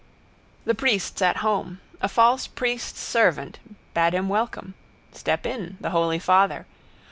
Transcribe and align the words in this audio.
The 0.65 0.73
priest's 0.73 1.21
at 1.21 1.45
home. 1.45 1.79
A 2.01 2.07
false 2.09 2.47
priest's 2.47 2.99
servant 2.99 3.59
bade 3.93 4.13
him 4.15 4.29
welcome. 4.29 4.73
Step 5.11 5.45
in. 5.45 5.77
The 5.79 5.91
holy 5.91 6.17
father. 6.17 6.65